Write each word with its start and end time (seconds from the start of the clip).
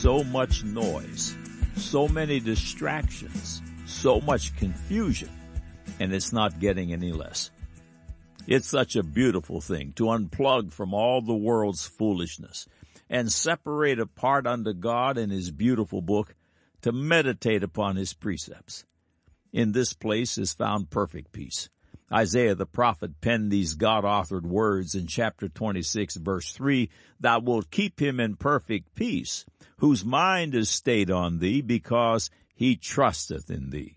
so 0.00 0.24
much 0.24 0.64
noise, 0.64 1.36
so 1.76 2.08
many 2.08 2.40
distractions, 2.40 3.60
so 3.84 4.18
much 4.22 4.56
confusion, 4.56 5.28
and 5.98 6.14
it's 6.14 6.32
not 6.32 6.58
getting 6.58 6.90
any 6.90 7.12
less. 7.12 7.50
It's 8.46 8.66
such 8.66 8.96
a 8.96 9.02
beautiful 9.02 9.60
thing 9.60 9.92
to 9.96 10.04
unplug 10.04 10.72
from 10.72 10.94
all 10.94 11.20
the 11.20 11.34
world's 11.34 11.86
foolishness 11.86 12.66
and 13.10 13.30
separate 13.30 14.00
apart 14.00 14.46
unto 14.46 14.72
God 14.72 15.18
and 15.18 15.30
His 15.30 15.50
beautiful 15.50 16.00
book 16.00 16.34
to 16.80 16.92
meditate 16.92 17.62
upon 17.62 17.96
His 17.96 18.14
precepts. 18.14 18.86
In 19.52 19.72
this 19.72 19.92
place 19.92 20.38
is 20.38 20.54
found 20.54 20.88
perfect 20.88 21.30
peace. 21.30 21.68
Isaiah 22.12 22.54
the 22.54 22.66
prophet 22.66 23.20
penned 23.20 23.50
these 23.50 23.74
God-authored 23.74 24.42
words 24.42 24.94
in 24.94 25.06
chapter 25.06 25.48
26 25.48 26.16
verse 26.16 26.52
3, 26.52 26.90
Thou 27.20 27.38
wilt 27.40 27.70
keep 27.70 28.00
him 28.00 28.18
in 28.18 28.36
perfect 28.36 28.94
peace, 28.94 29.44
whose 29.78 30.04
mind 30.04 30.54
is 30.54 30.68
stayed 30.68 31.10
on 31.10 31.38
thee 31.38 31.60
because 31.60 32.30
he 32.54 32.76
trusteth 32.76 33.50
in 33.50 33.70
thee. 33.70 33.96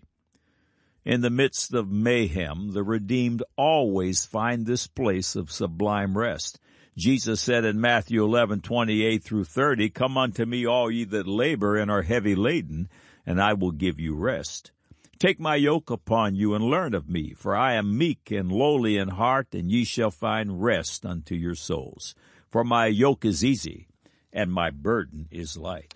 In 1.04 1.20
the 1.20 1.30
midst 1.30 1.74
of 1.74 1.90
mayhem, 1.90 2.72
the 2.72 2.82
redeemed 2.82 3.42
always 3.56 4.24
find 4.24 4.64
this 4.64 4.86
place 4.86 5.36
of 5.36 5.52
sublime 5.52 6.16
rest. 6.16 6.58
Jesus 6.96 7.40
said 7.40 7.64
in 7.64 7.80
Matthew 7.80 8.24
11, 8.24 8.60
28 8.60 9.22
through 9.22 9.44
30, 9.44 9.90
Come 9.90 10.16
unto 10.16 10.46
me 10.46 10.66
all 10.66 10.90
ye 10.90 11.04
that 11.04 11.26
labor 11.26 11.76
and 11.76 11.90
are 11.90 12.02
heavy 12.02 12.34
laden, 12.34 12.88
and 13.26 13.42
I 13.42 13.54
will 13.54 13.72
give 13.72 13.98
you 13.98 14.14
rest. 14.14 14.70
Take 15.18 15.38
my 15.38 15.54
yoke 15.54 15.90
upon 15.90 16.34
you 16.34 16.54
and 16.54 16.64
learn 16.64 16.92
of 16.92 17.08
me, 17.08 17.34
for 17.34 17.54
I 17.54 17.74
am 17.74 17.96
meek 17.96 18.30
and 18.30 18.50
lowly 18.50 18.96
in 18.96 19.08
heart, 19.08 19.54
and 19.54 19.70
ye 19.70 19.84
shall 19.84 20.10
find 20.10 20.62
rest 20.62 21.06
unto 21.06 21.34
your 21.34 21.54
souls. 21.54 22.14
For 22.50 22.64
my 22.64 22.86
yoke 22.86 23.24
is 23.24 23.44
easy, 23.44 23.86
and 24.32 24.52
my 24.52 24.70
burden 24.70 25.28
is 25.30 25.56
light. 25.56 25.94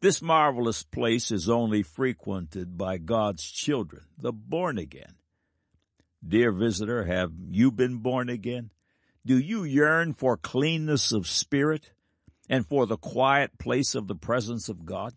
This 0.00 0.22
marvelous 0.22 0.84
place 0.84 1.30
is 1.30 1.48
only 1.48 1.82
frequented 1.82 2.78
by 2.78 2.98
God's 2.98 3.44
children, 3.44 4.04
the 4.16 4.32
born 4.32 4.78
again. 4.78 5.14
Dear 6.26 6.52
visitor, 6.52 7.04
have 7.04 7.32
you 7.50 7.70
been 7.70 7.98
born 7.98 8.28
again? 8.28 8.70
Do 9.26 9.38
you 9.38 9.64
yearn 9.64 10.14
for 10.14 10.36
cleanness 10.36 11.12
of 11.12 11.26
spirit 11.26 11.92
and 12.48 12.66
for 12.66 12.86
the 12.86 12.96
quiet 12.96 13.58
place 13.58 13.94
of 13.94 14.06
the 14.06 14.14
presence 14.14 14.68
of 14.68 14.86
God? 14.86 15.14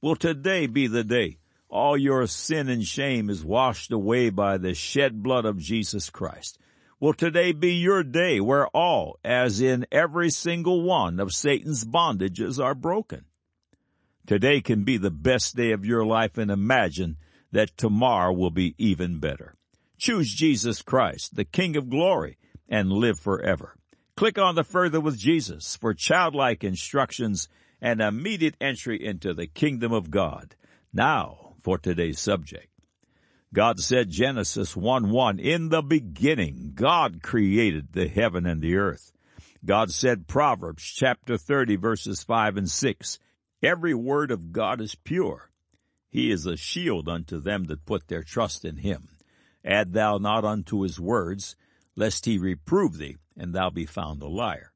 Will 0.00 0.16
today 0.16 0.66
be 0.66 0.86
the 0.86 1.04
day 1.04 1.38
all 1.72 1.96
your 1.96 2.26
sin 2.26 2.68
and 2.68 2.84
shame 2.84 3.30
is 3.30 3.44
washed 3.44 3.90
away 3.90 4.28
by 4.28 4.58
the 4.58 4.74
shed 4.74 5.22
blood 5.22 5.46
of 5.46 5.58
Jesus 5.58 6.10
Christ? 6.10 6.58
Will 7.00 7.14
today 7.14 7.52
be 7.52 7.72
your 7.72 8.04
day 8.04 8.38
where 8.38 8.68
all, 8.68 9.18
as 9.24 9.60
in 9.60 9.86
every 9.90 10.30
single 10.30 10.82
one 10.82 11.18
of 11.18 11.32
Satan's 11.32 11.84
bondages 11.84 12.62
are 12.62 12.74
broken? 12.74 13.24
Today 14.26 14.60
can 14.60 14.84
be 14.84 14.98
the 14.98 15.10
best 15.10 15.56
day 15.56 15.72
of 15.72 15.84
your 15.84 16.04
life 16.04 16.38
and 16.38 16.50
imagine 16.50 17.16
that 17.50 17.76
tomorrow 17.76 18.32
will 18.32 18.50
be 18.50 18.74
even 18.78 19.18
better. 19.18 19.54
Choose 19.98 20.32
Jesus 20.32 20.82
Christ, 20.82 21.34
the 21.34 21.44
King 21.44 21.76
of 21.76 21.90
glory, 21.90 22.36
and 22.68 22.92
live 22.92 23.18
forever. 23.18 23.74
Click 24.16 24.38
on 24.38 24.54
the 24.54 24.64
Further 24.64 25.00
with 25.00 25.18
Jesus 25.18 25.74
for 25.74 25.94
childlike 25.94 26.62
instructions 26.62 27.48
and 27.80 28.00
immediate 28.00 28.56
entry 28.60 29.04
into 29.04 29.34
the 29.34 29.46
kingdom 29.46 29.92
of 29.92 30.10
God. 30.10 30.54
Now 30.92 31.51
for 31.62 31.78
today's 31.78 32.18
subject. 32.18 32.68
God 33.54 33.80
said 33.80 34.10
Genesis 34.10 34.74
1-1, 34.74 35.38
In 35.38 35.68
the 35.68 35.82
beginning, 35.82 36.72
God 36.74 37.22
created 37.22 37.92
the 37.92 38.08
heaven 38.08 38.46
and 38.46 38.62
the 38.62 38.76
earth. 38.76 39.12
God 39.64 39.90
said 39.90 40.26
Proverbs 40.26 40.82
chapter 40.82 41.36
30 41.36 41.76
verses 41.76 42.22
5 42.22 42.56
and 42.56 42.70
6, 42.70 43.18
Every 43.62 43.94
word 43.94 44.30
of 44.30 44.52
God 44.52 44.80
is 44.80 44.94
pure. 44.94 45.50
He 46.10 46.30
is 46.30 46.46
a 46.46 46.56
shield 46.56 47.08
unto 47.08 47.40
them 47.40 47.64
that 47.64 47.86
put 47.86 48.08
their 48.08 48.22
trust 48.22 48.64
in 48.64 48.78
him. 48.78 49.08
Add 49.64 49.92
thou 49.92 50.18
not 50.18 50.44
unto 50.44 50.82
his 50.82 50.98
words, 50.98 51.54
lest 51.94 52.24
he 52.24 52.38
reprove 52.38 52.98
thee, 52.98 53.18
and 53.36 53.54
thou 53.54 53.70
be 53.70 53.86
found 53.86 54.22
a 54.22 54.28
liar. 54.28 54.71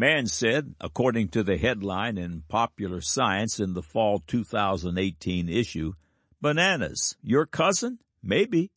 Man 0.00 0.28
said, 0.28 0.76
according 0.80 1.28
to 1.28 1.42
the 1.42 1.58
headline 1.58 2.16
in 2.16 2.44
Popular 2.48 3.02
Science 3.02 3.60
in 3.60 3.74
the 3.74 3.82
fall 3.82 4.22
2018 4.26 5.50
issue, 5.50 5.92
bananas, 6.40 7.18
your 7.22 7.44
cousin? 7.44 7.98
Maybe. 8.22 8.70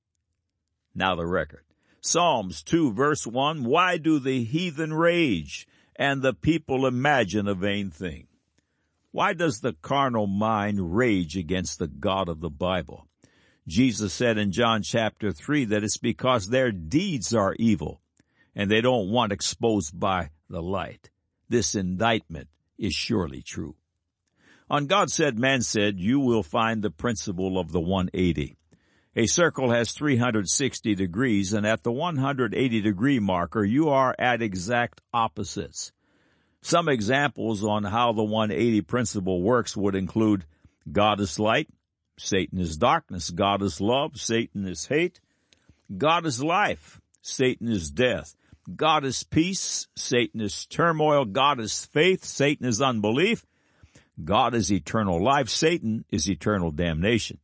Now 0.94 1.16
the 1.16 1.26
record. 1.26 1.64
Psalms 2.02 2.62
2 2.64 2.92
verse 2.92 3.26
1, 3.26 3.64
Why 3.64 3.96
do 3.96 4.20
the 4.20 4.44
heathen 4.44 4.94
rage, 4.94 5.66
and 5.96 6.22
the 6.22 6.34
people 6.34 6.86
imagine 6.86 7.48
a 7.48 7.56
vain 7.56 7.90
thing? 7.90 8.28
Why 9.12 9.32
does 9.32 9.62
the 9.62 9.78
carnal 9.82 10.28
mind 10.28 10.94
rage 10.94 11.38
against 11.38 11.80
the 11.80 11.88
God 11.88 12.28
of 12.28 12.42
the 12.42 12.50
Bible? 12.50 13.08
Jesus 13.66 14.12
said 14.12 14.38
in 14.38 14.52
John 14.52 14.82
chapter 14.84 15.32
3 15.32 15.64
that 15.64 15.86
it's 15.86 15.96
because 15.96 16.48
their 16.48 16.74
deeds 16.74 17.34
are 17.34 17.56
evil 17.58 18.02
and 18.54 18.70
they 18.70 18.82
don't 18.82 19.10
want 19.10 19.32
exposed 19.32 19.98
by 19.98 20.32
the 20.50 20.62
light. 20.62 21.12
This 21.54 21.76
indictment 21.76 22.48
is 22.80 22.96
surely 22.96 23.44
true. 23.44 23.76
On 24.72 24.88
God 24.88 25.12
said, 25.12 25.38
man 25.38 25.62
said, 25.62 26.00
you 26.00 26.20
will 26.20 26.42
find 26.42 26.82
the 26.82 26.90
principle 26.90 27.60
of 27.60 27.72
the 27.72 27.80
180. 27.80 28.58
A 29.16 29.28
circle 29.28 29.70
has 29.70 29.92
360 29.92 30.96
degrees 30.96 31.54
and 31.54 31.68
at 31.68 31.84
the 31.84 31.92
180 31.92 32.82
degree 32.82 33.20
marker 33.20 33.64
you 33.64 33.90
are 33.90 34.16
at 34.18 34.42
exact 34.42 35.00
opposites. 35.14 35.92
Some 36.64 36.90
examples 36.90 37.64
on 37.64 37.84
how 37.84 38.14
the 38.14 38.24
180 38.24 38.82
principle 38.82 39.44
works 39.44 39.78
would 39.78 39.94
include 39.94 40.46
God 40.92 41.20
is 41.20 41.38
light, 41.38 41.70
Satan 42.18 42.60
is 42.60 42.78
darkness. 42.78 43.30
God 43.30 43.62
is 43.62 43.80
love. 43.80 44.18
Satan 44.20 44.68
is 44.68 44.88
hate. 44.88 45.22
God 45.96 46.26
is 46.26 46.44
life. 46.44 47.00
Satan 47.22 47.68
is 47.68 47.92
death. 47.92 48.36
God 48.74 49.04
is 49.04 49.24
peace. 49.24 49.88
Satan 49.96 50.40
is 50.42 50.66
turmoil. 50.66 51.26
God 51.26 51.60
is 51.60 51.86
faith. 51.86 52.24
Satan 52.24 52.66
is 52.66 52.82
unbelief. 52.82 53.46
God 54.24 54.54
is 54.54 54.72
eternal 54.72 55.22
life. 55.22 55.50
Satan 55.50 56.06
is 56.10 56.30
eternal 56.30 56.72
damnation. 56.72 57.40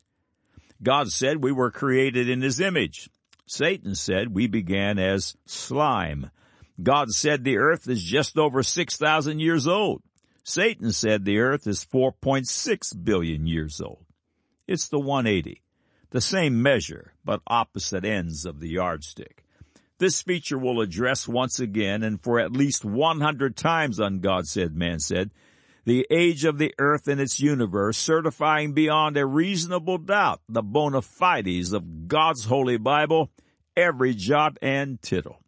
God 0.81 1.11
said 1.11 1.43
we 1.43 1.51
were 1.51 1.71
created 1.71 2.29
in 2.29 2.41
his 2.41 2.59
image. 2.59 3.09
Satan 3.45 3.95
said 3.95 4.33
we 4.33 4.47
began 4.47 4.97
as 4.97 5.35
slime. 5.45 6.31
God 6.81 7.11
said 7.11 7.43
the 7.43 7.57
earth 7.57 7.89
is 7.89 8.03
just 8.03 8.37
over 8.37 8.63
6,000 8.63 9.39
years 9.39 9.67
old. 9.67 10.01
Satan 10.43 10.93
said 10.93 11.25
the 11.25 11.39
earth 11.39 11.67
is 11.67 11.85
4.6 11.85 13.03
billion 13.03 13.45
years 13.45 13.81
old. 13.81 14.05
It's 14.67 14.87
the 14.87 14.99
180. 14.99 15.61
The 16.11 16.21
same 16.21 16.61
measure, 16.61 17.13
but 17.25 17.41
opposite 17.47 18.05
ends 18.05 18.45
of 18.45 18.59
the 18.59 18.69
yardstick. 18.69 19.43
This 19.99 20.21
feature 20.21 20.57
will 20.57 20.79
address 20.79 21.27
once 21.27 21.59
again 21.59 22.03
and 22.03 22.23
for 22.23 22.39
at 22.39 22.53
least 22.53 22.85
100 22.85 23.57
times 23.57 23.99
on 23.99 24.19
God 24.19 24.47
said, 24.47 24.73
man 24.73 24.99
said, 24.99 25.29
the 25.83 26.07
age 26.09 26.45
of 26.45 26.57
the 26.57 26.73
earth 26.79 27.07
and 27.07 27.19
its 27.19 27.39
universe, 27.39 27.97
certifying 27.97 28.73
beyond 28.73 29.17
a 29.17 29.25
reasonable 29.25 29.97
doubt 29.97 30.41
the 30.47 30.61
bona 30.61 31.01
fides 31.01 31.73
of 31.73 32.07
God's 32.07 32.45
holy 32.45 32.77
Bible, 32.77 33.29
every 33.75 34.13
jot 34.13 34.57
and 34.61 35.01
tittle. 35.01 35.41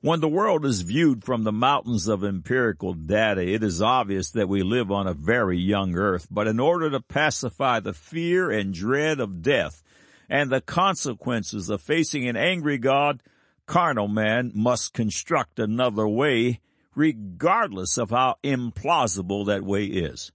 When 0.00 0.20
the 0.20 0.28
world 0.28 0.64
is 0.64 0.82
viewed 0.82 1.24
from 1.24 1.42
the 1.42 1.52
mountains 1.52 2.06
of 2.06 2.22
empirical 2.22 2.92
data, 2.92 3.40
it 3.40 3.62
is 3.64 3.82
obvious 3.82 4.30
that 4.32 4.48
we 4.48 4.62
live 4.62 4.90
on 4.92 5.06
a 5.06 5.14
very 5.14 5.58
young 5.58 5.96
earth, 5.96 6.26
but 6.30 6.46
in 6.46 6.60
order 6.60 6.90
to 6.90 7.00
pacify 7.00 7.80
the 7.80 7.92
fear 7.92 8.50
and 8.50 8.74
dread 8.74 9.20
of 9.20 9.42
death 9.42 9.82
and 10.32 10.48
the 10.48 10.62
consequences 10.62 11.68
of 11.68 11.82
facing 11.82 12.26
an 12.26 12.38
angry 12.38 12.78
God, 12.78 13.22
carnal 13.66 14.08
man 14.08 14.50
must 14.54 14.94
construct 14.94 15.58
another 15.58 16.08
way, 16.08 16.60
regardless 16.94 17.98
of 17.98 18.08
how 18.08 18.36
implausible 18.42 19.44
that 19.44 19.62
way 19.62 19.84
is. 19.84 20.32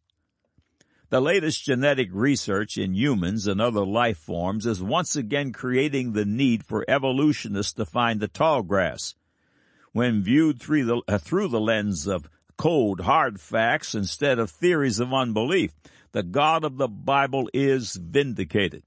The 1.10 1.20
latest 1.20 1.66
genetic 1.66 2.10
research 2.12 2.78
in 2.78 2.94
humans 2.94 3.48
and 3.48 3.60
other 3.60 3.84
life 3.84 4.20
forms 4.20 4.68
is 4.68 4.84
once 4.84 5.16
again 5.16 5.52
creating 5.52 6.14
the 6.14 6.26
need 6.26 6.64
for 6.64 6.86
evolutionists 6.88 7.74
to 7.74 7.86
find 7.86 8.20
the 8.20 8.28
tall 8.28 8.62
grass 8.62 9.16
when 9.94 10.22
viewed 10.22 10.62
through 10.62 10.86
the, 10.86 11.02
uh, 11.08 11.18
through 11.18 11.48
the 11.48 11.60
lens 11.60 12.06
of 12.06 12.30
cold, 12.56 13.02
hard 13.02 13.40
facts 13.40 13.96
instead 13.96 14.38
of 14.38 14.52
theories 14.52 15.00
of 15.00 15.12
unbelief. 15.12 15.72
The 16.12 16.22
God 16.22 16.64
of 16.64 16.78
the 16.78 16.88
Bible 16.88 17.50
is 17.52 17.96
vindicated. 17.96 18.84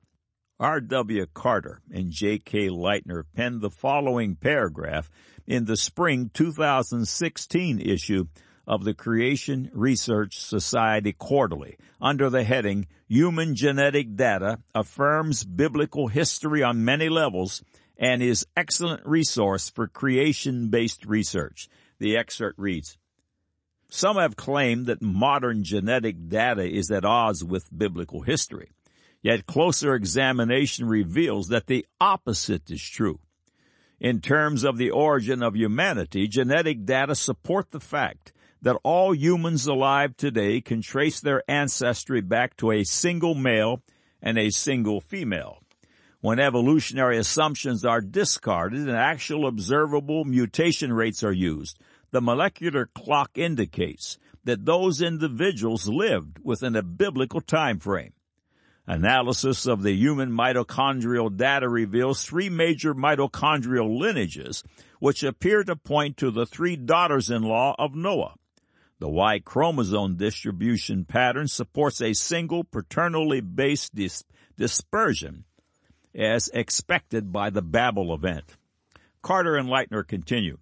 R.W. 0.61 1.25
Carter 1.33 1.81
and 1.91 2.11
J.K. 2.11 2.69
Lightner 2.69 3.25
penned 3.35 3.63
the 3.63 3.71
following 3.71 4.37
paragraph 4.37 5.11
in 5.47 5.65
the 5.65 5.77
spring 5.77 6.31
2016 6.35 7.81
issue 7.81 8.27
of 8.67 8.85
the 8.85 8.93
Creation 8.93 9.71
Research 9.73 10.39
Society 10.39 11.15
Quarterly 11.15 11.79
under 11.99 12.29
the 12.29 12.45
heading 12.45 12.89
Human 13.09 13.55
Genetic 13.55 14.17
Data 14.17 14.59
Affirms 14.75 15.45
Biblical 15.45 16.09
History 16.09 16.63
on 16.63 16.85
Many 16.85 17.09
Levels 17.09 17.63
and 17.97 18.23
is 18.23 18.47
excellent 18.55 19.07
resource 19.07 19.71
for 19.71 19.89
creation-based 19.89 21.07
research. 21.07 21.71
The 21.99 22.19
excerpt 22.19 22.59
reads, 22.59 22.99
Some 23.89 24.17
have 24.17 24.37
claimed 24.37 24.87
that 24.87 25.01
modern 25.01 25.65
genetic 25.65 26.29
data 26.29 26.71
is 26.71 26.91
at 26.91 27.07
odds 27.07 27.43
with 27.43 27.67
biblical 27.75 28.21
history. 28.21 28.69
Yet 29.23 29.47
closer 29.47 29.95
examination 29.95 30.87
reveals 30.87 31.49
that 31.49 31.67
the 31.67 31.87
opposite 32.01 32.71
is 32.71 32.83
true. 32.83 33.21
In 34.01 34.21
terms 34.21 34.65
of 34.65 34.79
the 34.79 34.91
origin 34.91 35.43
of 35.43 35.55
humanity, 35.55 36.27
genetic 36.27 36.87
data 36.87 37.15
support 37.15 37.71
the 37.71 37.81
fact 37.81 38.33
that 38.63 38.79
all 38.83 39.15
humans 39.15 39.67
alive 39.67 40.17
today 40.17 40.63
can 40.63 40.81
trace 40.81 41.21
their 41.21 41.43
ancestry 41.49 42.23
back 42.23 42.57
to 42.57 42.71
a 42.71 42.85
single 42.85 43.35
male 43.35 43.83
and 44.23 44.39
a 44.39 44.51
single 44.51 45.01
female. 45.01 45.59
When 46.23 46.39
evolutionary 46.39 47.19
assumptions 47.19 47.85
are 47.85 48.01
discarded 48.01 48.81
and 48.81 48.97
actual 48.97 49.47
observable 49.47 50.25
mutation 50.25 50.93
rates 50.93 51.23
are 51.23 51.33
used, 51.33 51.79
the 52.11 52.21
molecular 52.21 52.87
clock 52.95 53.37
indicates 53.37 54.19
that 54.45 54.65
those 54.65 55.01
individuals 55.01 55.89
lived 55.89 56.39
within 56.43 56.77
a 56.77 56.83
biblical 56.83 57.41
time 57.41 57.79
frame. 57.79 58.13
Analysis 58.91 59.67
of 59.67 59.85
the 59.85 59.93
human 59.93 60.33
mitochondrial 60.33 61.37
data 61.37 61.69
reveals 61.69 62.25
three 62.25 62.49
major 62.49 62.93
mitochondrial 62.93 64.01
lineages 64.01 64.65
which 64.99 65.23
appear 65.23 65.63
to 65.63 65.77
point 65.77 66.17
to 66.17 66.33
the 66.33 66.45
three 66.45 66.75
daughters-in-law 66.75 67.77
of 67.79 67.95
Noah. 67.95 68.35
The 68.99 69.09
Y 69.09 69.39
chromosome 69.45 70.17
distribution 70.17 71.05
pattern 71.05 71.47
supports 71.47 72.03
a 72.03 72.15
single 72.15 72.65
paternally 72.65 73.41
based 73.41 73.95
dis- 73.95 74.25
dispersion 74.59 75.45
as 76.13 76.51
expected 76.53 77.31
by 77.31 77.51
the 77.51 77.63
Babel 77.63 78.13
event. 78.13 78.57
Carter 79.23 79.55
and 79.55 79.69
Lightner 79.69 80.05
continue. 80.05 80.59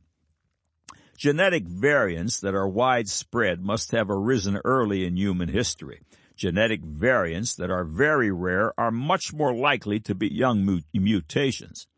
Genetic 1.16 1.64
variants 1.64 2.40
that 2.40 2.54
are 2.54 2.68
widespread 2.68 3.62
must 3.62 3.92
have 3.92 4.10
arisen 4.10 4.60
early 4.66 5.06
in 5.06 5.16
human 5.16 5.48
history. 5.48 6.02
Genetic 6.38 6.82
variants 6.82 7.56
that 7.56 7.68
are 7.68 7.84
very 7.84 8.30
rare 8.30 8.72
are 8.78 8.92
much 8.92 9.34
more 9.34 9.52
likely 9.52 9.98
to 9.98 10.14
be 10.14 10.32
young 10.32 10.82
mutations. 10.94 11.88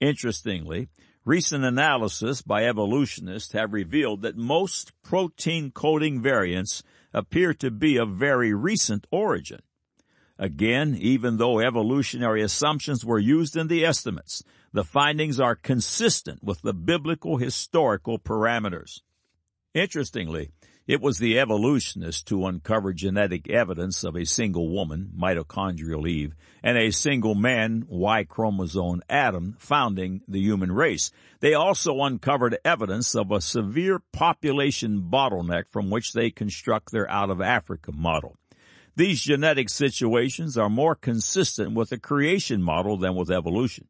Interestingly, 0.00 0.88
recent 1.24 1.64
analysis 1.64 2.42
by 2.42 2.66
evolutionists 2.66 3.52
have 3.52 3.72
revealed 3.72 4.22
that 4.22 4.36
most 4.36 4.92
protein 5.04 5.70
coding 5.70 6.20
variants 6.20 6.82
appear 7.12 7.54
to 7.54 7.70
be 7.70 7.96
of 7.96 8.10
very 8.10 8.52
recent 8.52 9.06
origin. 9.12 9.60
Again, 10.40 10.96
even 10.98 11.36
though 11.36 11.60
evolutionary 11.60 12.42
assumptions 12.42 13.04
were 13.04 13.20
used 13.20 13.56
in 13.56 13.68
the 13.68 13.84
estimates, 13.84 14.42
the 14.72 14.82
findings 14.82 15.38
are 15.38 15.54
consistent 15.54 16.42
with 16.42 16.60
the 16.62 16.74
biblical 16.74 17.36
historical 17.36 18.18
parameters. 18.18 19.02
Interestingly, 19.72 20.50
it 20.86 21.00
was 21.00 21.18
the 21.18 21.38
evolutionists 21.38 22.28
who 22.28 22.46
uncovered 22.46 22.96
genetic 22.96 23.48
evidence 23.48 24.04
of 24.04 24.16
a 24.16 24.26
single 24.26 24.68
woman, 24.68 25.12
mitochondrial 25.18 26.06
Eve, 26.08 26.34
and 26.62 26.76
a 26.76 26.90
single 26.90 27.34
man, 27.34 27.86
Y 27.88 28.24
chromosome 28.24 29.02
Adam, 29.08 29.56
founding 29.58 30.20
the 30.28 30.40
human 30.40 30.70
race. 30.70 31.10
They 31.40 31.54
also 31.54 32.02
uncovered 32.02 32.58
evidence 32.64 33.14
of 33.14 33.30
a 33.30 33.40
severe 33.40 34.02
population 34.12 35.08
bottleneck 35.10 35.64
from 35.70 35.88
which 35.88 36.12
they 36.12 36.30
construct 36.30 36.92
their 36.92 37.10
out 37.10 37.30
of 37.30 37.40
Africa 37.40 37.92
model. 37.92 38.36
These 38.96 39.22
genetic 39.22 39.70
situations 39.70 40.56
are 40.56 40.68
more 40.68 40.94
consistent 40.94 41.74
with 41.74 41.90
the 41.90 41.98
creation 41.98 42.62
model 42.62 42.96
than 42.98 43.16
with 43.16 43.30
evolution. 43.30 43.88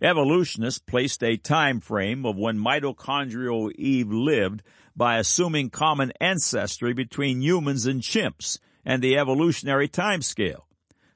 Evolutionists 0.00 0.78
placed 0.78 1.24
a 1.24 1.36
time 1.36 1.80
frame 1.80 2.24
of 2.24 2.36
when 2.36 2.56
mitochondrial 2.56 3.72
Eve 3.74 4.12
lived 4.12 4.62
by 4.94 5.18
assuming 5.18 5.70
common 5.70 6.12
ancestry 6.20 6.92
between 6.92 7.42
humans 7.42 7.84
and 7.84 8.00
chimps 8.00 8.60
and 8.84 9.02
the 9.02 9.18
evolutionary 9.18 9.88
timescale. 9.88 10.62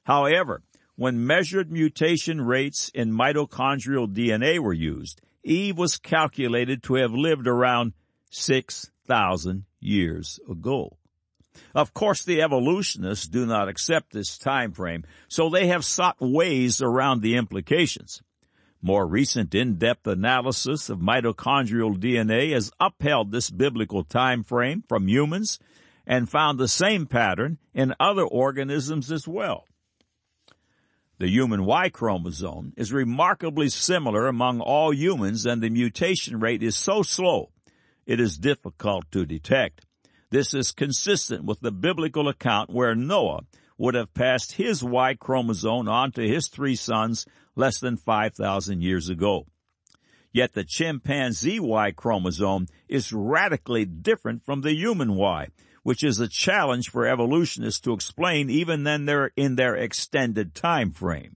However, 0.03 0.63
when 0.95 1.25
measured 1.25 1.71
mutation 1.71 2.41
rates 2.41 2.89
in 2.93 3.13
mitochondrial 3.13 4.13
DNA 4.13 4.59
were 4.59 4.73
used, 4.73 5.21
Eve 5.45 5.77
was 5.77 5.97
calculated 5.97 6.83
to 6.83 6.95
have 6.95 7.13
lived 7.13 7.47
around 7.47 7.93
6,000 8.31 9.63
years 9.79 10.39
ago. 10.49 10.97
Of 11.73 11.93
course, 11.93 12.23
the 12.23 12.41
evolutionists 12.41 13.27
do 13.27 13.45
not 13.45 13.69
accept 13.69 14.11
this 14.11 14.37
time 14.37 14.73
frame, 14.73 15.05
so 15.29 15.49
they 15.49 15.67
have 15.67 15.85
sought 15.85 16.17
ways 16.19 16.81
around 16.81 17.21
the 17.21 17.37
implications. 17.37 18.21
More 18.85 19.07
recent 19.07 19.55
in-depth 19.55 20.05
analysis 20.07 20.89
of 20.89 20.99
mitochondrial 20.99 21.97
DNA 21.97 22.51
has 22.51 22.69
upheld 22.81 23.31
this 23.31 23.49
biblical 23.49 24.03
time 24.03 24.43
frame 24.43 24.83
from 24.89 25.07
humans 25.07 25.57
and 26.05 26.29
found 26.29 26.59
the 26.59 26.67
same 26.67 27.05
pattern 27.05 27.59
in 27.73 27.95
other 27.97 28.25
organisms 28.25 29.09
as 29.09 29.25
well. 29.25 29.63
The 31.17 31.29
human 31.29 31.63
Y 31.63 31.87
chromosome 31.87 32.73
is 32.75 32.91
remarkably 32.91 33.69
similar 33.69 34.27
among 34.27 34.59
all 34.59 34.93
humans 34.93 35.45
and 35.45 35.61
the 35.61 35.69
mutation 35.69 36.41
rate 36.41 36.61
is 36.61 36.75
so 36.75 37.03
slow 37.03 37.51
it 38.05 38.19
is 38.19 38.37
difficult 38.37 39.09
to 39.11 39.25
detect. 39.25 39.85
This 40.29 40.53
is 40.53 40.71
consistent 40.71 41.45
with 41.45 41.61
the 41.61 41.71
biblical 41.71 42.27
account 42.27 42.69
where 42.69 42.95
Noah 42.95 43.43
would 43.77 43.95
have 43.95 44.13
passed 44.13 44.53
his 44.53 44.83
Y 44.83 45.13
chromosome 45.13 45.87
on 45.87 46.11
to 46.11 46.27
his 46.27 46.49
three 46.49 46.75
sons 46.75 47.25
less 47.55 47.79
than 47.79 47.97
5,000 47.97 48.81
years 48.81 49.09
ago. 49.09 49.45
Yet 50.31 50.53
the 50.53 50.63
chimpanzee 50.63 51.59
Y 51.59 51.91
chromosome 51.91 52.67
is 52.87 53.13
radically 53.13 53.85
different 53.85 54.43
from 54.43 54.61
the 54.61 54.73
human 54.73 55.15
Y, 55.15 55.49
which 55.83 56.03
is 56.03 56.19
a 56.19 56.27
challenge 56.27 56.89
for 56.89 57.05
evolutionists 57.05 57.81
to 57.81 57.93
explain 57.93 58.49
even 58.49 58.83
then 58.83 59.05
they're 59.05 59.31
in 59.35 59.55
their 59.55 59.75
extended 59.75 60.55
time 60.55 60.91
frame. 60.91 61.35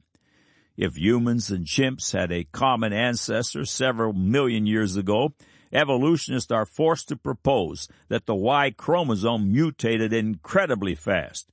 If 0.76 0.98
humans 0.98 1.52
and 1.52 1.66
chimps 1.66 2.14
had 2.14 2.32
a 2.32 2.46
common 2.46 2.94
ancestor 2.94 3.66
several 3.66 4.14
million 4.14 4.66
years 4.66 4.96
ago, 4.96 5.34
evolutionists 5.72 6.52
are 6.52 6.66
forced 6.66 7.10
to 7.10 7.16
propose 7.16 7.88
that 8.10 8.26
the 8.26 8.36
Y 8.36 8.72
chromosome 8.72 9.52
mutated 9.52 10.14
incredibly 10.14 10.96
fast. 10.96 11.52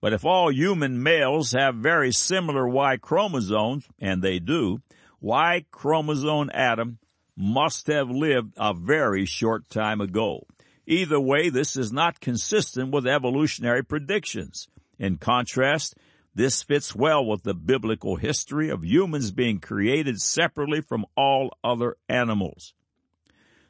But 0.00 0.12
if 0.12 0.24
all 0.24 0.52
human 0.52 1.02
males 1.02 1.52
have 1.52 1.76
very 1.76 2.12
similar 2.12 2.68
Y 2.68 2.96
chromosomes, 2.98 3.86
and 3.98 4.22
they 4.22 4.38
do, 4.38 4.82
Y 5.20 5.64
chromosome 5.70 6.50
Adam 6.52 6.98
must 7.36 7.86
have 7.86 8.08
lived 8.10 8.52
a 8.56 8.74
very 8.74 9.24
short 9.24 9.68
time 9.68 10.00
ago. 10.00 10.46
Either 10.86 11.18
way, 11.18 11.48
this 11.48 11.76
is 11.76 11.92
not 11.92 12.20
consistent 12.20 12.92
with 12.92 13.06
evolutionary 13.06 13.82
predictions. 13.82 14.68
In 14.98 15.18
contrast, 15.18 15.96
this 16.34 16.62
fits 16.62 16.94
well 16.94 17.24
with 17.24 17.42
the 17.42 17.54
biblical 17.54 18.16
history 18.16 18.68
of 18.68 18.84
humans 18.84 19.30
being 19.30 19.58
created 19.58 20.20
separately 20.20 20.80
from 20.80 21.06
all 21.16 21.56
other 21.64 21.96
animals. 22.08 22.74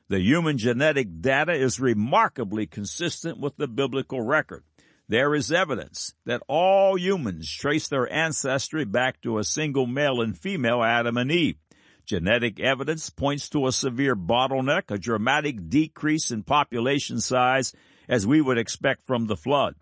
The 0.09 0.21
human 0.21 0.59
genetic 0.59 1.21
data 1.21 1.52
is 1.52 1.80
remarkably 1.80 2.66
consistent 2.66 3.38
with 3.38 3.56
the 3.56 3.66
biblical 3.66 4.21
record. 4.21 4.62
There 5.08 5.34
is 5.34 5.52
evidence 5.52 6.14
that 6.25 6.42
all 6.48 6.98
humans 6.98 7.50
trace 7.50 7.88
their 7.88 8.12
ancestry 8.12 8.84
back 8.84 9.20
to 9.22 9.38
a 9.38 9.44
single 9.44 9.86
male 9.86 10.20
and 10.20 10.36
female 10.36 10.82
Adam 10.82 11.16
and 11.16 11.30
Eve. 11.30 11.56
Genetic 12.04 12.60
evidence 12.60 13.10
points 13.10 13.48
to 13.50 13.66
a 13.66 13.72
severe 13.72 14.16
bottleneck, 14.16 14.90
a 14.90 14.98
dramatic 14.98 15.68
decrease 15.68 16.30
in 16.30 16.42
population 16.42 17.20
size 17.20 17.72
as 18.08 18.26
we 18.26 18.40
would 18.40 18.58
expect 18.58 19.06
from 19.06 19.26
the 19.26 19.36
flood. 19.36 19.75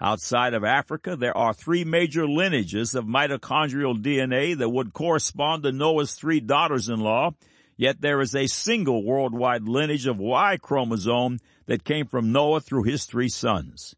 Outside 0.00 0.54
of 0.54 0.64
Africa, 0.64 1.16
there 1.16 1.36
are 1.36 1.54
three 1.54 1.84
major 1.84 2.26
lineages 2.26 2.94
of 2.94 3.04
mitochondrial 3.04 3.96
DNA 4.00 4.56
that 4.58 4.68
would 4.68 4.92
correspond 4.92 5.62
to 5.62 5.72
Noah's 5.72 6.14
three 6.14 6.40
daughters-in-law 6.40 7.32
Yet 7.76 8.00
there 8.00 8.20
is 8.20 8.34
a 8.34 8.46
single 8.46 9.04
worldwide 9.04 9.64
lineage 9.64 10.06
of 10.06 10.18
Y 10.18 10.58
chromosome 10.62 11.40
that 11.66 11.84
came 11.84 12.06
from 12.06 12.32
Noah 12.32 12.60
through 12.60 12.84
his 12.84 13.04
three 13.04 13.28
sons. 13.28 13.94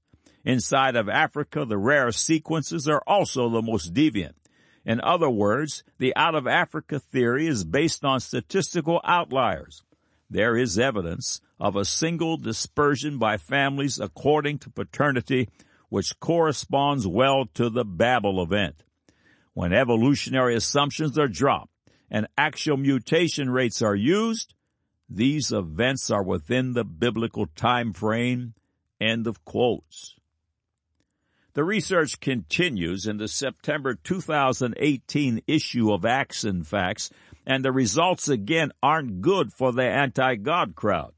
Inside 0.46 0.94
of 0.94 1.08
Africa, 1.08 1.64
the 1.64 1.76
rare 1.76 2.12
sequences 2.12 2.86
are 2.86 3.02
also 3.04 3.48
the 3.48 3.62
most 3.62 3.92
deviant. 3.92 4.34
In 4.84 5.00
other 5.00 5.28
words, 5.28 5.82
the 5.98 6.14
out 6.14 6.36
of 6.36 6.46
Africa 6.46 7.00
theory 7.00 7.48
is 7.48 7.64
based 7.64 8.04
on 8.04 8.20
statistical 8.20 9.00
outliers. 9.02 9.82
There 10.30 10.56
is 10.56 10.78
evidence 10.78 11.40
of 11.58 11.74
a 11.74 11.84
single 11.84 12.36
dispersion 12.36 13.18
by 13.18 13.38
families 13.38 13.98
according 13.98 14.60
to 14.60 14.70
paternity, 14.70 15.48
which 15.88 16.20
corresponds 16.20 17.08
well 17.08 17.46
to 17.54 17.68
the 17.68 17.84
Babel 17.84 18.40
event. 18.40 18.84
When 19.52 19.72
evolutionary 19.72 20.54
assumptions 20.54 21.18
are 21.18 21.26
dropped, 21.26 21.72
and 22.08 22.28
actual 22.38 22.76
mutation 22.76 23.50
rates 23.50 23.82
are 23.82 23.96
used, 23.96 24.54
these 25.08 25.50
events 25.50 26.08
are 26.08 26.22
within 26.22 26.74
the 26.74 26.84
biblical 26.84 27.46
time 27.46 27.92
frame. 27.92 28.54
End 29.00 29.26
of 29.26 29.44
quotes. 29.44 30.15
The 31.56 31.64
research 31.64 32.20
continues 32.20 33.06
in 33.06 33.16
the 33.16 33.28
September 33.28 33.94
2018 33.94 35.40
issue 35.46 35.90
of 35.90 36.04
Acts 36.04 36.44
and 36.44 36.66
Facts, 36.66 37.08
and 37.46 37.64
the 37.64 37.72
results 37.72 38.28
again 38.28 38.72
aren't 38.82 39.22
good 39.22 39.54
for 39.54 39.72
the 39.72 39.84
anti-God 39.84 40.74
crowd. 40.74 41.14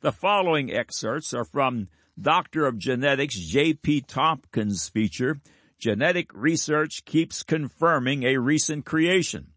The 0.00 0.10
following 0.10 0.72
excerpts 0.72 1.34
are 1.34 1.44
from 1.44 1.88
Doctor 2.18 2.64
of 2.64 2.78
Genetics 2.78 3.34
J.P. 3.34 4.04
Tomkins' 4.08 4.88
feature, 4.88 5.42
Genetic 5.78 6.30
Research 6.32 7.04
Keeps 7.04 7.42
Confirming 7.42 8.22
a 8.22 8.38
Recent 8.38 8.86
Creation. 8.86 9.48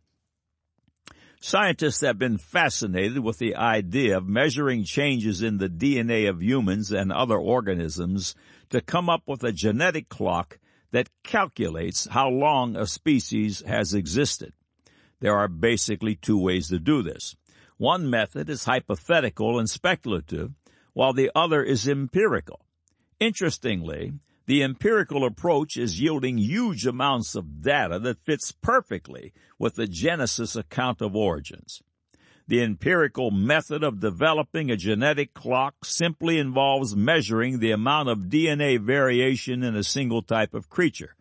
Scientists 1.40 2.02
have 2.02 2.20
been 2.20 2.38
fascinated 2.38 3.20
with 3.20 3.38
the 3.38 3.56
idea 3.56 4.18
of 4.18 4.28
measuring 4.28 4.84
changes 4.84 5.42
in 5.42 5.58
the 5.58 5.70
DNA 5.70 6.28
of 6.28 6.44
humans 6.44 6.92
and 6.92 7.14
other 7.14 7.38
organisms 7.38 8.36
to 8.70 8.82
come 8.82 9.10
up 9.10 9.24
with 9.26 9.44
a 9.44 9.52
genetic 9.52 10.10
clock 10.10 10.60
that 10.92 11.10
calculates 11.24 12.08
how 12.08 12.30
long 12.30 12.76
a 12.76 12.86
species 12.86 13.62
has 13.68 13.94
existed. 13.94 14.54
There 15.20 15.36
are 15.36 15.48
basically 15.48 16.16
two 16.16 16.38
ways 16.38 16.70
to 16.70 16.80
do 16.80 17.02
this. 17.02 17.36
One 17.78 18.10
method 18.10 18.50
is 18.50 18.66
hypothetical 18.66 19.60
and 19.60 19.70
speculative, 19.70 20.54
while 20.94 21.14
the 21.14 21.32
other 21.36 21.64
is 21.64 21.88
empirical. 21.88 22.66
Interestingly, 23.20 24.14
the 24.46 24.64
empirical 24.64 25.26
approach 25.26 25.76
is 25.76 26.00
yielding 26.00 26.38
huge 26.38 26.86
amounts 26.86 27.36
of 27.36 27.62
data 27.62 28.00
that 28.00 28.24
fits 28.24 28.52
perfectly 28.52 29.34
with 29.60 29.76
the 29.76 29.88
Genesis 29.88 30.56
account 30.56 31.02
of 31.02 31.16
origins. 31.16 31.82
The 32.50 32.64
empirical 32.64 33.30
method 33.30 33.84
of 33.84 34.00
developing 34.00 34.72
a 34.72 34.78
genetic 34.78 35.34
clock 35.34 35.84
simply 35.84 36.40
involves 36.40 36.96
measuring 36.96 37.60
the 37.60 37.72
amount 37.72 38.08
of 38.08 38.30
DNA 38.30 38.80
variation 38.80 39.64
in 39.64 39.76
a 39.76 39.84
single 39.84 40.22
type 40.22 40.54
of 40.54 40.70
creature. 40.70 41.16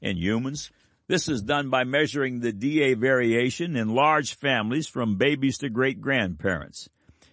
In 0.00 0.16
humans, 0.16 0.70
this 1.08 1.28
is 1.28 1.42
done 1.42 1.68
by 1.68 1.82
measuring 1.82 2.40
the 2.40 2.52
DNA 2.52 2.96
variation 2.96 3.74
in 3.74 3.94
large 3.94 4.36
families 4.36 4.86
from 4.86 5.16
babies 5.16 5.58
to 5.58 5.68
great 5.68 6.00
grandparents. 6.00 6.88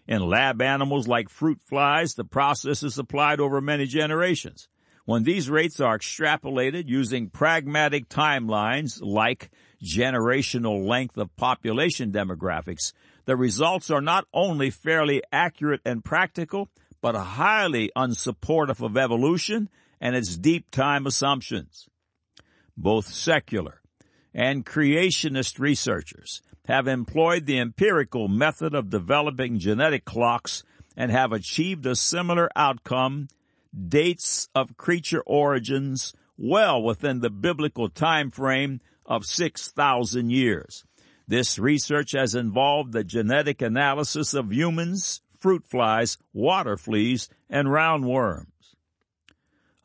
In 0.07 0.27
lab 0.27 0.59
animals 0.59 1.07
like 1.07 1.29
fruit 1.29 1.61
flies, 1.61 2.15
the 2.15 2.23
process 2.23 2.81
is 2.81 2.97
applied 2.97 3.39
over 3.39 3.61
many 3.61 3.85
generations. 3.85 4.67
When 5.05 5.23
these 5.23 5.49
rates 5.49 5.79
are 5.79 5.97
extrapolated 5.97 6.87
using 6.87 7.29
pragmatic 7.29 8.09
timelines 8.09 8.99
like 9.01 9.51
generational 9.83 10.85
length 10.85 11.17
of 11.17 11.35
population 11.35 12.11
demographics, 12.11 12.93
the 13.29 13.35
results 13.35 13.91
are 13.91 14.01
not 14.01 14.25
only 14.33 14.71
fairly 14.71 15.21
accurate 15.31 15.81
and 15.85 16.03
practical, 16.03 16.67
but 16.99 17.13
highly 17.13 17.91
unsupportive 17.95 18.83
of 18.83 18.97
evolution 18.97 19.69
and 20.01 20.15
its 20.15 20.35
deep 20.35 20.71
time 20.71 21.05
assumptions. 21.05 21.87
Both 22.75 23.13
secular 23.13 23.83
and 24.33 24.65
creationist 24.65 25.59
researchers 25.59 26.41
have 26.65 26.87
employed 26.87 27.45
the 27.45 27.59
empirical 27.59 28.27
method 28.27 28.73
of 28.73 28.89
developing 28.89 29.59
genetic 29.59 30.05
clocks 30.05 30.63
and 30.97 31.11
have 31.11 31.31
achieved 31.31 31.85
a 31.85 31.95
similar 31.95 32.49
outcome 32.55 33.27
dates 33.77 34.49
of 34.55 34.75
creature 34.75 35.21
origins 35.21 36.13
well 36.35 36.81
within 36.81 37.19
the 37.19 37.29
biblical 37.29 37.89
time 37.89 38.31
frame 38.31 38.81
of 39.05 39.23
6,000 39.23 40.31
years. 40.31 40.83
This 41.29 41.59
research 41.59 42.13
has 42.13 42.33
involved 42.33 42.91
the 42.91 43.03
genetic 43.03 43.61
analysis 43.61 44.33
of 44.33 44.51
humans, 44.51 45.21
fruit 45.37 45.63
flies, 45.63 46.17
water 46.33 46.75
fleas, 46.75 47.29
and 47.47 47.67
roundworms. 47.67 48.47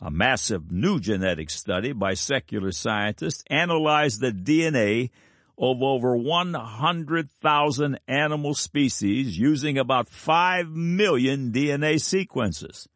A 0.00 0.10
massive 0.10 0.72
new 0.72 0.98
genetic 0.98 1.50
study 1.50 1.92
by 1.92 2.14
secular 2.14 2.72
scientists 2.72 3.44
analyzed 3.50 4.22
the 4.22 4.32
DNA 4.32 5.10
of 5.58 5.82
over 5.82 6.16
100,000 6.16 8.00
animal 8.08 8.54
species 8.54 9.38
using 9.38 9.76
about 9.76 10.08
5 10.08 10.70
million 10.70 11.52
DNA 11.52 12.00
sequences. 12.00 12.88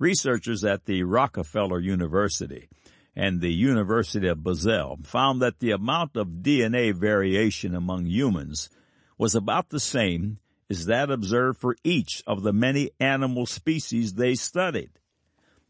Researchers 0.00 0.64
at 0.64 0.86
the 0.86 1.04
Rockefeller 1.04 1.78
University 1.78 2.68
and 3.14 3.40
the 3.40 3.52
University 3.52 4.28
of 4.28 4.42
Basel 4.42 4.98
found 5.04 5.42
that 5.42 5.58
the 5.58 5.70
amount 5.70 6.16
of 6.16 6.42
DNA 6.42 6.94
variation 6.94 7.74
among 7.74 8.06
humans 8.06 8.70
was 9.18 9.34
about 9.34 9.68
the 9.68 9.80
same 9.80 10.38
as 10.70 10.86
that 10.86 11.10
observed 11.10 11.60
for 11.60 11.76
each 11.84 12.22
of 12.26 12.42
the 12.42 12.52
many 12.52 12.90
animal 12.98 13.44
species 13.44 14.14
they 14.14 14.34
studied. 14.34 14.90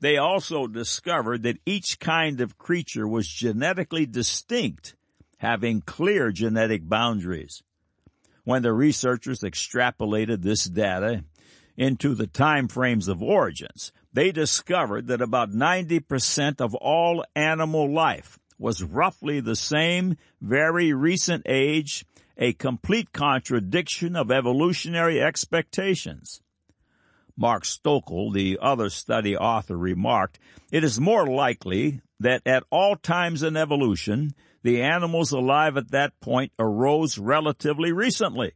They 0.00 0.16
also 0.16 0.66
discovered 0.66 1.42
that 1.42 1.58
each 1.66 1.98
kind 1.98 2.40
of 2.40 2.58
creature 2.58 3.06
was 3.06 3.26
genetically 3.26 4.06
distinct, 4.06 4.96
having 5.38 5.80
clear 5.80 6.30
genetic 6.30 6.88
boundaries. 6.88 7.62
When 8.44 8.62
the 8.62 8.72
researchers 8.72 9.40
extrapolated 9.40 10.42
this 10.42 10.64
data 10.64 11.24
into 11.76 12.14
the 12.14 12.26
time 12.26 12.68
frames 12.68 13.08
of 13.08 13.22
origins, 13.22 13.92
they 14.12 14.32
discovered 14.32 15.06
that 15.06 15.22
about 15.22 15.50
90% 15.50 16.60
of 16.60 16.74
all 16.74 17.24
animal 17.34 17.92
life 17.92 18.38
was 18.58 18.82
roughly 18.82 19.40
the 19.40 19.56
same 19.56 20.16
very 20.40 20.92
recent 20.92 21.42
age, 21.46 22.04
a 22.36 22.52
complete 22.52 23.12
contradiction 23.12 24.14
of 24.14 24.30
evolutionary 24.30 25.20
expectations. 25.20 26.40
Mark 27.36 27.64
Stoeckle, 27.64 28.32
the 28.32 28.58
other 28.60 28.90
study 28.90 29.36
author, 29.36 29.76
remarked, 29.76 30.38
It 30.70 30.84
is 30.84 31.00
more 31.00 31.26
likely 31.26 32.02
that 32.20 32.42
at 32.46 32.64
all 32.70 32.96
times 32.96 33.42
in 33.42 33.56
evolution, 33.56 34.32
the 34.62 34.82
animals 34.82 35.32
alive 35.32 35.76
at 35.76 35.90
that 35.90 36.18
point 36.20 36.52
arose 36.58 37.18
relatively 37.18 37.90
recently. 37.90 38.52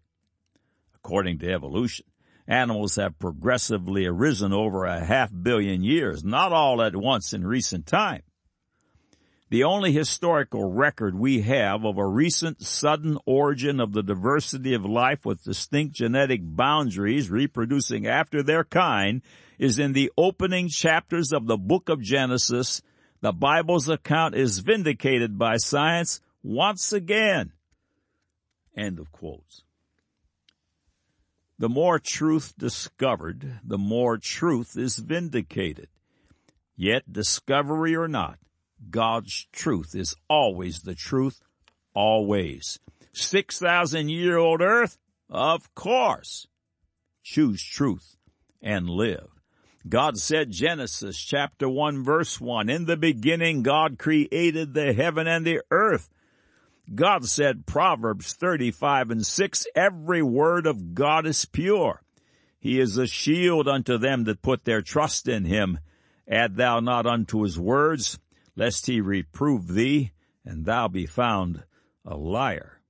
According 0.95 1.39
to 1.41 1.53
evolution, 1.53 2.07
Animals 2.49 2.97
have 2.97 3.19
progressively 3.19 4.07
arisen 4.07 4.53
over 4.53 4.85
a 4.85 5.05
half 5.05 5.31
billion 5.43 5.83
years, 5.83 6.25
not 6.25 6.53
all 6.53 6.81
at 6.81 6.95
once 6.95 7.33
in 7.33 7.47
recent 7.47 7.87
time. 7.87 8.23
The 9.49 9.65
only 9.65 9.93
historical 9.93 10.73
record 10.73 11.17
we 11.17 11.43
have 11.43 11.85
of 11.85 11.99
a 11.99 12.07
recent 12.07 12.63
sudden 12.63 13.17
origin 13.27 13.79
of 13.79 13.93
the 13.93 14.03
diversity 14.03 14.75
of 14.75 14.85
life 14.85 15.25
with 15.25 15.45
distinct 15.45 15.95
genetic 15.95 16.41
boundaries 16.43 17.31
reproducing 17.31 18.09
after 18.09 18.43
their 18.43 18.65
kind 18.65 19.23
is 19.59 19.79
in 19.79 19.93
the 19.93 20.11
opening 20.19 20.69
chapters 20.69 21.33
of 21.33 21.47
the 21.47 21.57
book 21.57 21.89
of 21.89 22.03
Genesis. 22.03 22.83
The 23.21 23.33
Bible's 23.33 23.89
account 23.89 24.35
is 24.35 24.59
vindicated 24.59 25.39
by 25.39 25.59
science 25.59 26.21
once 26.43 26.93
again. 26.93 27.53
End 28.77 28.99
of 28.99 29.13
quotes. 29.13 29.63
The 31.59 31.69
more 31.69 31.99
truth 31.99 32.55
discovered, 32.59 33.61
the 33.65 33.79
more 33.79 34.19
truth 34.19 34.77
is 34.77 34.99
vindicated. 34.99 35.89
Yet, 36.77 37.11
discovery 37.11 37.97
or 37.97 38.09
not, 38.09 38.39
God's 38.91 39.47
truth 39.53 39.95
is 39.95 40.15
always 40.29 40.83
the 40.83 40.95
truth, 40.95 41.41
always. 41.95 42.79
6,000 43.15 44.11
year 44.11 44.37
old 44.37 44.61
earth? 44.61 44.99
Of 45.31 45.75
course. 45.75 46.47
Choose 47.23 47.63
truth 47.63 48.17
and 48.61 48.89
live. 48.89 49.29
God 49.89 50.19
said 50.19 50.51
Genesis 50.51 51.17
chapter 51.17 51.69
1 51.69 52.05
verse 52.05 52.41
1, 52.41 52.69
In 52.69 52.85
the 52.87 52.97
beginning 52.97 53.63
God 53.63 53.99
created 53.99 54.75
the 54.75 54.93
heaven 54.93 55.27
and 55.27 55.47
the 55.47 55.63
earth. 55.71 56.11
God 56.95 57.27
said, 57.27 57.67
Proverbs 57.67 58.35
35 58.35 59.11
and 59.11 59.27
6, 59.27 59.67
every 59.75 60.23
word 60.23 60.67
of 60.67 60.95
God 60.95 61.27
is 61.27 61.45
pure. 61.45 62.03
He 62.59 62.81
is 62.81 62.97
a 62.97 63.07
shield 63.07 63.69
unto 63.69 63.99
them 63.99 64.25
that 64.25 64.43
put 64.43 64.65
their 64.65 64.83
trust 64.83 65.29
in 65.29 65.45
him. 65.45 65.79
Add 66.29 66.57
thou 66.57 66.81
not 66.81 67.07
unto 67.07 67.43
his 67.43 67.59
words, 67.59 68.19
lest 68.57 68.87
he 68.87 69.01
reprove 69.01 69.69
thee, 69.69 70.13
and 70.45 70.65
thou 70.65 70.89
be 70.89 71.07
found 71.07 71.65
a 72.05 72.17
liar. 72.17 72.81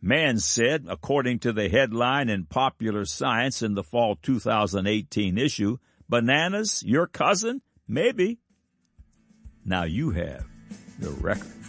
Man 0.00 0.38
said, 0.38 0.86
according 0.88 1.40
to 1.40 1.52
the 1.52 1.68
headline 1.68 2.28
in 2.28 2.46
Popular 2.46 3.04
Science 3.04 3.62
in 3.62 3.74
the 3.74 3.84
fall 3.84 4.16
2018 4.20 5.38
issue, 5.38 5.78
bananas, 6.08 6.82
your 6.84 7.06
cousin? 7.06 7.62
Maybe. 7.86 8.38
Now 9.64 9.84
you 9.84 10.10
have 10.10 10.44
the 10.98 11.10
record. 11.10 11.61